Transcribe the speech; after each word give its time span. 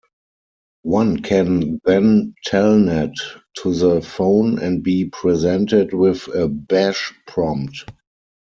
One 0.81 1.21
can 1.21 1.79
then 1.85 2.33
telnet 2.47 3.13
to 3.59 3.71
the 3.75 4.01
phone 4.01 4.57
and 4.57 4.81
be 4.81 5.05
presented 5.05 5.93
with 5.93 6.27
a 6.33 6.47
bash 6.47 7.13
prompt. 7.27 7.85